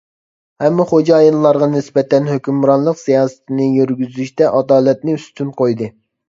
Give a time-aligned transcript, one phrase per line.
[0.63, 5.93] ھەممە خوجايىنلارغا نىسبەتەن ھۆكۈمرانلىق سىياسىتىنى يۈرگۈزۈشتە ئادالەتنى ئۈستۈن قويدى.